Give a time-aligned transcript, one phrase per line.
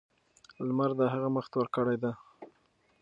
[0.67, 2.11] لمر د هغه مخ تور کړی دی.